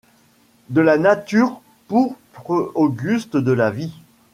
[0.69, 3.93] De la nature, pourpre auguste de la vie